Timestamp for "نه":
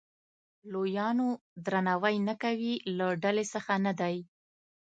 2.27-2.35, 3.85-3.93